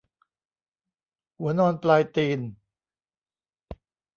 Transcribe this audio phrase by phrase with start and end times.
[1.37, 2.39] หัวนอนปลายตีน